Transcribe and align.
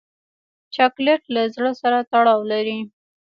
چاکلېټ 0.75 1.21
له 1.35 1.41
زړه 1.55 1.71
سره 1.81 1.99
تړاو 2.11 2.39
لري. 2.51 2.79